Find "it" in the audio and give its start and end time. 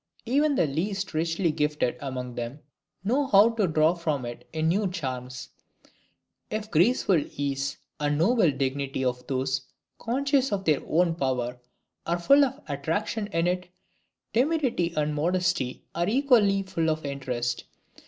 4.25-4.49, 13.45-13.67